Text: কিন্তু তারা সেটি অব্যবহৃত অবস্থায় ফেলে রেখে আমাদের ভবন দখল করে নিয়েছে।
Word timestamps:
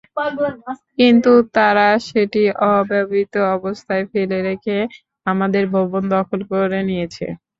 কিন্তু 0.97 1.29
তারা 1.55 1.79
সেটি 2.07 2.41
অব্যবহৃত 2.69 3.33
অবস্থায় 3.55 4.05
ফেলে 4.11 4.39
রেখে 4.47 4.77
আমাদের 5.25 5.63
ভবন 5.75 6.03
দখল 6.13 6.39
করে 6.51 6.79
নিয়েছে। 6.89 7.25